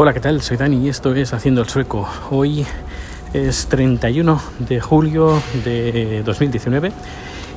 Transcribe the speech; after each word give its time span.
Hola, 0.00 0.12
¿qué 0.12 0.20
tal? 0.20 0.40
Soy 0.42 0.56
Dani 0.56 0.76
y 0.76 0.88
esto 0.88 1.12
es 1.12 1.32
Haciendo 1.32 1.60
el 1.60 1.68
Sueco. 1.68 2.08
Hoy 2.30 2.64
es 3.32 3.66
31 3.66 4.40
de 4.60 4.78
julio 4.78 5.42
de 5.64 6.22
2019 6.24 6.92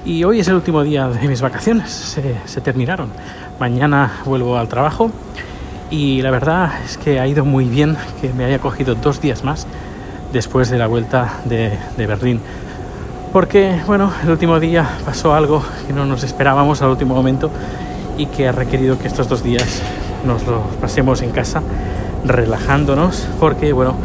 y 0.05 0.23
hoy 0.23 0.39
es 0.39 0.47
el 0.47 0.55
último 0.55 0.81
día 0.81 1.07
de 1.07 1.27
mis 1.27 1.39
vacaciones. 1.39 1.91
Se, 1.91 2.61
terminaron. 2.61 3.09
Mañana 3.59 4.11
vuelvo 4.25 4.57
al 4.57 4.67
trabajo 4.67 5.11
y 5.91 6.23
la 6.23 6.31
verdad 6.31 6.71
es 6.83 6.97
que 6.97 7.19
ha 7.19 7.27
ido 7.27 7.45
muy 7.45 7.65
bien 7.65 7.95
que 8.19 8.33
me 8.33 8.43
haya 8.43 8.57
cogido 8.57 8.95
dos 8.95 9.21
días 9.21 9.43
más 9.43 9.67
después 10.33 10.71
de 10.71 10.79
la 10.79 10.87
vuelta 10.87 11.41
de, 11.45 11.77
de 11.95 12.07
Berlín. 12.07 12.39
Porque, 13.31 13.79
bueno, 13.85 14.11
el 14.23 14.31
último 14.31 14.59
día 14.59 14.89
pasó 15.05 15.35
algo 15.35 15.63
que 15.85 15.93
no 15.93 16.07
nos 16.07 16.23
esperábamos 16.23 16.81
al 16.81 16.89
último 16.89 17.13
momento 17.13 17.51
y 18.17 18.25
que 18.25 18.47
ha 18.47 18.51
requerido 18.51 18.97
que 18.97 19.07
estos 19.07 19.29
dos 19.29 19.43
días 19.43 19.83
nos 20.25 20.43
los 20.47 20.63
pasemos 20.81 21.21
en 21.21 21.29
casa 21.29 21.61
relajándonos 22.25 23.27
porque 23.39 23.73
bueno 23.73 23.95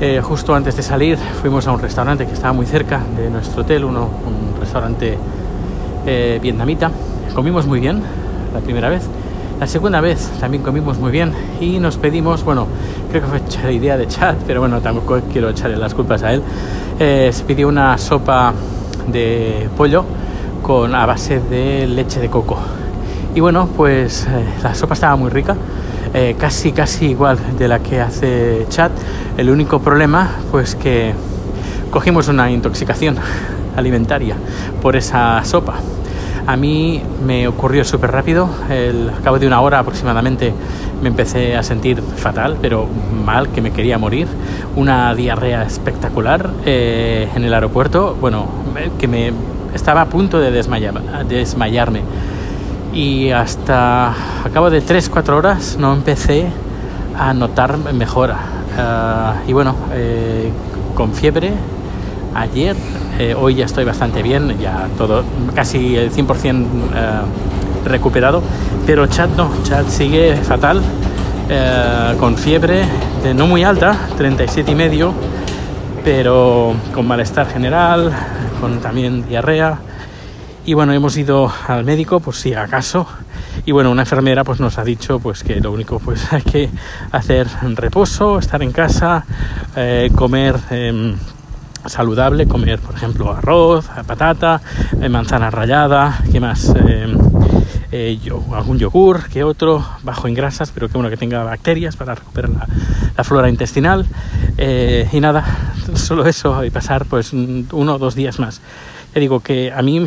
eh, 0.00 0.22
justo 0.22 0.54
antes 0.54 0.76
de 0.76 0.82
salir 0.82 1.18
fuimos 1.42 1.66
a 1.66 1.72
un 1.72 1.80
restaurante 1.80 2.26
que 2.26 2.32
estaba 2.32 2.54
muy 2.54 2.64
cerca 2.64 3.02
de 3.18 3.28
nuestro 3.28 3.62
hotel 3.62 3.84
uno, 3.84 4.08
un 4.26 4.58
restaurante 4.58 5.18
eh, 6.06 6.38
vietnamita. 6.40 6.90
Comimos 7.34 7.66
muy 7.66 7.80
bien 7.80 8.02
la 8.54 8.60
primera 8.60 8.88
vez. 8.88 9.02
La 9.58 9.66
segunda 9.66 10.00
vez 10.00 10.30
también 10.40 10.62
comimos 10.62 10.98
muy 10.98 11.12
bien 11.12 11.34
y 11.60 11.78
nos 11.80 11.98
pedimos 11.98 12.44
bueno 12.44 12.66
creo 13.10 13.22
que 13.22 13.28
fue 13.28 13.62
la 13.62 13.72
idea 13.72 13.98
de 13.98 14.06
chat 14.06 14.36
pero 14.46 14.60
bueno 14.60 14.80
tampoco 14.80 15.20
quiero 15.30 15.50
echarle 15.50 15.76
las 15.76 15.92
culpas 15.92 16.22
a 16.22 16.32
él. 16.32 16.42
Eh, 16.98 17.28
se 17.30 17.44
pidió 17.44 17.68
una 17.68 17.98
sopa 17.98 18.54
de 19.06 19.68
pollo 19.76 20.06
con 20.62 20.94
a 20.94 21.04
base 21.04 21.40
de 21.40 21.86
leche 21.86 22.20
de 22.20 22.30
coco. 22.30 22.56
Y 23.34 23.40
bueno 23.40 23.68
pues 23.76 24.26
la 24.62 24.74
sopa 24.74 24.94
estaba 24.94 25.14
muy 25.16 25.28
rica 25.28 25.54
eh, 26.12 26.34
casi 26.38 26.72
casi 26.72 27.06
igual 27.06 27.38
de 27.58 27.68
la 27.68 27.78
que 27.78 28.00
hace 28.00 28.66
Chat. 28.68 28.92
El 29.36 29.50
único 29.50 29.80
problema 29.80 30.28
pues 30.50 30.74
que 30.74 31.12
cogimos 31.90 32.28
una 32.28 32.50
intoxicación 32.50 33.16
alimentaria 33.76 34.34
por 34.82 34.96
esa 34.96 35.44
sopa. 35.44 35.74
A 36.46 36.56
mí 36.56 37.00
me 37.24 37.46
ocurrió 37.46 37.84
súper 37.84 38.10
rápido, 38.10 38.48
al 38.68 39.12
cabo 39.22 39.38
de 39.38 39.46
una 39.46 39.60
hora 39.60 39.78
aproximadamente 39.78 40.52
me 41.00 41.08
empecé 41.08 41.56
a 41.56 41.62
sentir 41.62 42.02
fatal, 42.02 42.56
pero 42.60 42.86
mal, 43.24 43.50
que 43.50 43.60
me 43.60 43.70
quería 43.70 43.98
morir. 43.98 44.26
Una 44.74 45.14
diarrea 45.14 45.62
espectacular 45.62 46.50
eh, 46.64 47.28
en 47.34 47.44
el 47.44 47.54
aeropuerto, 47.54 48.16
bueno, 48.20 48.46
que 48.98 49.06
me 49.06 49.32
estaba 49.74 50.02
a 50.02 50.06
punto 50.06 50.40
de 50.40 50.50
desmayarme 50.50 52.02
y 52.92 53.30
hasta 53.30 54.10
a 54.10 54.50
cabo 54.52 54.70
de 54.70 54.82
3-4 54.82 55.28
horas 55.30 55.76
no 55.78 55.92
empecé 55.92 56.46
a 57.18 57.32
notar 57.34 57.78
mejora. 57.78 58.38
Ah, 58.78 59.34
y 59.46 59.52
bueno, 59.52 59.74
eh, 59.92 60.50
con 60.94 61.12
fiebre 61.12 61.52
ayer, 62.34 62.76
eh, 63.18 63.34
hoy 63.38 63.56
ya 63.56 63.66
estoy 63.66 63.84
bastante 63.84 64.22
bien, 64.22 64.58
ya 64.58 64.88
todo, 64.96 65.22
casi 65.54 65.96
el 65.96 66.10
100% 66.10 66.64
eh, 66.94 67.20
recuperado, 67.84 68.42
pero 68.86 69.06
chat 69.06 69.30
no, 69.36 69.50
chat 69.64 69.86
sigue 69.88 70.36
fatal, 70.36 70.82
con 72.20 72.36
fiebre 72.36 72.84
no 73.34 73.48
muy 73.48 73.64
alta, 73.64 73.96
37 74.16 74.70
y 74.70 74.74
medio, 74.76 75.12
pero 76.04 76.74
con 76.94 77.08
malestar 77.08 77.48
general, 77.48 78.12
con 78.60 78.78
también 78.78 79.26
diarrea 79.28 79.78
y 80.66 80.74
bueno, 80.74 80.92
hemos 80.92 81.16
ido 81.16 81.50
al 81.68 81.84
médico 81.84 82.20
por 82.20 82.34
si 82.34 82.54
acaso. 82.54 83.06
Y 83.64 83.72
bueno, 83.72 83.90
una 83.90 84.02
enfermera 84.02 84.44
pues 84.44 84.60
nos 84.60 84.78
ha 84.78 84.84
dicho 84.84 85.18
pues 85.18 85.42
que 85.42 85.56
lo 85.60 85.72
único 85.72 85.98
pues 85.98 86.32
hay 86.32 86.42
que 86.42 86.70
hacer 87.12 87.46
reposo, 87.74 88.38
estar 88.38 88.62
en 88.62 88.72
casa, 88.72 89.24
eh, 89.76 90.10
comer 90.14 90.56
em, 90.70 91.16
saludable, 91.86 92.46
comer 92.46 92.78
por 92.78 92.94
ejemplo 92.94 93.32
arroz, 93.32 93.86
patata, 94.06 94.60
eh, 95.00 95.08
manzana 95.08 95.50
rallada, 95.50 96.20
¿qué 96.30 96.40
más? 96.40 96.68
Em, 96.74 97.18
eh, 97.92 98.18
yo, 98.22 98.44
algún 98.54 98.78
yogur 98.78 99.28
que 99.28 99.42
otro, 99.42 99.84
bajo 100.04 100.28
en 100.28 100.34
grasas, 100.34 100.70
pero 100.72 100.88
que 100.88 100.94
bueno 100.94 101.10
que 101.10 101.16
tenga 101.16 101.42
bacterias 101.42 101.96
para 101.96 102.14
recuperar 102.14 102.50
la, 103.16 103.24
flora 103.24 103.48
intestinal. 103.48 104.06
y 104.58 105.20
nada, 105.20 105.74
solo 105.94 106.26
eso 106.26 106.64
y 106.64 106.70
pasar 106.70 107.06
pues 107.06 107.32
uno 107.32 107.94
o 107.94 107.98
dos 107.98 108.14
días 108.14 108.38
más. 108.38 108.60
Ya 109.14 109.20
digo 109.20 109.40
que 109.40 109.72
a 109.72 109.82
mí 109.82 110.06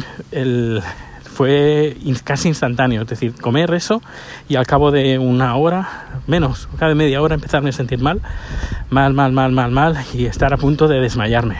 fue 1.24 1.98
casi 2.24 2.48
instantáneo, 2.48 3.02
es 3.02 3.08
decir, 3.08 3.34
comer 3.36 3.74
eso 3.74 4.02
y 4.48 4.56
al 4.56 4.66
cabo 4.66 4.92
de 4.92 5.20
una 5.20 5.56
hora, 5.56 6.22
menos, 6.28 6.70
cada 6.78 6.96
media 6.96 7.22
hora 7.22 7.36
empezarme 7.36 7.70
a 7.70 7.74
sentir 7.74 8.00
mal, 8.00 8.22
mal, 8.90 9.14
mal, 9.14 9.34
mal, 9.34 9.52
mal, 9.52 9.72
mal 9.72 9.98
y 10.14 10.26
estar 10.26 10.54
a 10.54 10.58
punto 10.58 10.88
de 10.88 11.00
desmayarme. 11.00 11.58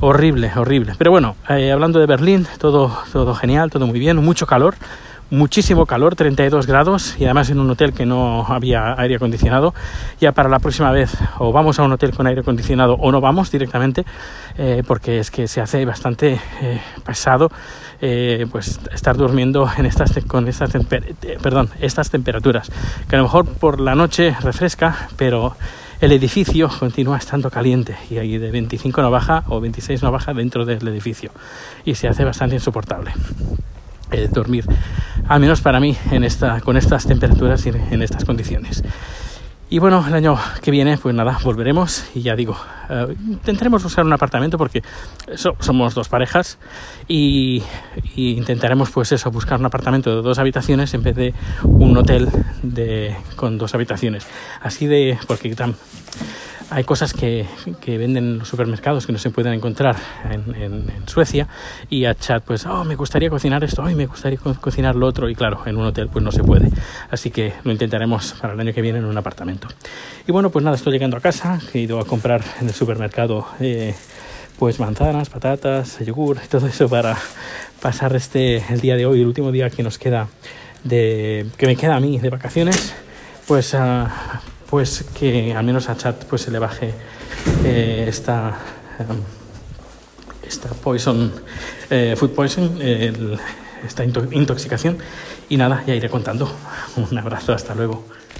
Horrible, 0.00 0.52
horrible. 0.54 0.94
Pero 0.98 1.10
bueno, 1.10 1.36
eh, 1.48 1.72
hablando 1.72 1.98
de 1.98 2.06
Berlín, 2.06 2.46
todo, 2.58 2.96
todo 3.12 3.34
genial, 3.34 3.70
todo 3.70 3.86
muy 3.86 3.98
bien, 3.98 4.16
mucho 4.18 4.46
calor 4.46 4.74
muchísimo 5.30 5.86
calor, 5.86 6.16
32 6.16 6.66
grados 6.66 7.16
y 7.18 7.24
además 7.24 7.50
en 7.50 7.60
un 7.60 7.70
hotel 7.70 7.92
que 7.92 8.04
no 8.04 8.44
había 8.48 8.94
aire 9.00 9.16
acondicionado. 9.16 9.74
Ya 10.20 10.32
para 10.32 10.48
la 10.48 10.58
próxima 10.58 10.90
vez 10.90 11.16
o 11.38 11.52
vamos 11.52 11.78
a 11.78 11.84
un 11.84 11.92
hotel 11.92 12.12
con 12.12 12.26
aire 12.26 12.40
acondicionado 12.40 12.94
o 12.94 13.12
no 13.12 13.20
vamos 13.20 13.50
directamente 13.50 14.04
eh, 14.58 14.82
porque 14.86 15.18
es 15.20 15.30
que 15.30 15.48
se 15.48 15.60
hace 15.60 15.84
bastante 15.84 16.40
eh, 16.60 16.80
pesado 17.04 17.50
eh, 18.00 18.46
pues 18.50 18.80
estar 18.92 19.16
durmiendo 19.16 19.70
en 19.76 19.86
estas 19.86 20.12
con 20.26 20.48
estas 20.48 20.70
perdón, 21.42 21.70
estas 21.80 22.10
temperaturas 22.10 22.70
que 23.08 23.16
a 23.16 23.18
lo 23.18 23.24
mejor 23.24 23.46
por 23.46 23.80
la 23.80 23.94
noche 23.94 24.36
refresca 24.40 25.08
pero 25.16 25.54
el 26.00 26.12
edificio 26.12 26.68
continúa 26.68 27.18
estando 27.18 27.50
caliente 27.50 27.96
y 28.10 28.18
ahí 28.18 28.38
de 28.38 28.50
25 28.50 29.02
no 29.02 29.10
baja 29.10 29.44
o 29.48 29.60
26 29.60 30.02
no 30.02 30.10
baja 30.10 30.32
dentro 30.32 30.64
del 30.64 30.86
edificio 30.88 31.30
y 31.84 31.94
se 31.94 32.08
hace 32.08 32.24
bastante 32.24 32.56
insoportable 32.56 33.12
dormir 34.32 34.64
al 35.30 35.38
menos 35.38 35.60
para 35.60 35.78
mí, 35.78 35.96
en 36.10 36.24
esta, 36.24 36.60
con 36.60 36.76
estas 36.76 37.06
temperaturas 37.06 37.64
y 37.64 37.68
en 37.68 38.02
estas 38.02 38.24
condiciones. 38.24 38.82
Y 39.72 39.78
bueno, 39.78 40.04
el 40.04 40.12
año 40.12 40.36
que 40.60 40.72
viene, 40.72 40.98
pues 40.98 41.14
nada, 41.14 41.38
volveremos 41.44 42.04
y 42.16 42.22
ya 42.22 42.34
digo, 42.34 42.56
eh, 42.88 43.14
intentaremos 43.28 43.80
buscar 43.84 44.04
un 44.04 44.12
apartamento 44.12 44.58
porque 44.58 44.82
somos 45.60 45.94
dos 45.94 46.08
parejas 46.08 46.58
y, 47.06 47.62
intentaremos 48.16 48.90
pues 48.90 49.12
eso, 49.12 49.30
buscar 49.30 49.60
un 49.60 49.66
apartamento 49.66 50.16
de 50.16 50.22
dos 50.22 50.40
habitaciones 50.40 50.92
en 50.94 51.04
vez 51.04 51.14
de 51.14 51.34
un 51.62 51.96
hotel 51.96 52.28
de, 52.64 53.14
con 53.36 53.56
dos 53.56 53.72
habitaciones. 53.72 54.26
Así 54.60 54.88
de, 54.88 55.16
porque 55.28 55.54
tan, 55.54 55.76
hay 56.70 56.84
cosas 56.84 57.12
que, 57.12 57.46
que, 57.80 57.98
venden 57.98 58.24
en 58.24 58.38
los 58.38 58.48
supermercados 58.48 59.06
que 59.06 59.12
no 59.12 59.18
se 59.18 59.30
pueden 59.30 59.52
encontrar 59.52 59.96
en, 60.30 60.54
en, 60.54 61.08
Suecia 61.08 61.48
y 61.88 62.04
a 62.04 62.14
chat 62.14 62.44
pues 62.44 62.64
oh 62.66 62.84
me 62.84 62.94
gustaría 62.94 63.28
cocinar 63.28 63.64
esto 63.64 63.82
hoy 63.82 63.94
me 63.94 64.06
gustaría 64.06 64.38
cocinar 64.38 64.94
lo 64.94 65.06
otro 65.06 65.28
y 65.28 65.34
claro 65.34 65.62
en 65.66 65.76
un 65.76 65.86
hotel 65.86 66.08
pues 66.08 66.24
no 66.24 66.30
se 66.30 66.42
puede. 66.44 66.70
Así 67.10 67.30
que 67.30 67.52
lo 67.64 67.72
intentaremos 67.72 68.34
para 68.40 68.54
el 68.54 68.60
año 68.60 68.72
que 68.72 68.80
viene 68.80 69.00
en 69.00 69.04
un 69.04 69.18
apartamento. 69.18 69.68
Y 70.26 70.32
bueno 70.32 70.50
pues 70.50 70.64
nada 70.64 70.76
estoy 70.76 70.92
llegando 70.92 71.16
a 71.16 71.20
casa 71.20 71.58
he 71.74 71.80
ido 71.80 71.98
a 71.98 72.04
comprar 72.04 72.42
en 72.60 72.68
el 72.68 72.74
supermercado 72.74 73.46
eh, 73.58 73.94
pues 74.58 74.78
manzanas 74.78 75.28
patatas 75.28 75.98
yogur 75.98 76.38
todo 76.48 76.66
eso 76.68 76.88
para 76.88 77.16
pasar 77.80 78.14
este 78.14 78.58
el 78.72 78.80
día 78.80 78.96
de 78.96 79.06
hoy 79.06 79.20
el 79.20 79.26
último 79.26 79.50
día 79.50 79.70
que 79.70 79.82
nos 79.82 79.98
queda 79.98 80.28
de 80.84 81.46
que 81.56 81.66
me 81.66 81.76
queda 81.76 81.96
a 81.96 82.00
mí 82.00 82.18
de 82.18 82.30
vacaciones. 82.30 82.94
Pues 83.46 83.74
uh, 83.74 84.06
pues 84.70 85.04
que 85.18 85.52
al 85.54 85.64
menos 85.64 85.88
a 85.88 85.96
Chat 85.96 86.24
pues 86.24 86.42
se 86.42 86.50
le 86.50 86.58
baje 86.58 86.94
eh, 87.64 88.06
esta 88.08 88.56
um, 89.00 89.18
esta 90.46 90.68
poison 90.70 91.32
eh, 91.90 92.14
food 92.16 92.30
poison 92.30 92.78
esta 93.86 94.04
intoxicación. 94.04 94.98
Y 95.48 95.56
nada 95.56 95.82
ya 95.86 95.94
iré 95.94 96.08
contando. 96.08 96.50
Un 96.96 97.18
abrazo 97.18 97.52
hasta 97.52 97.74
luego 97.74 98.04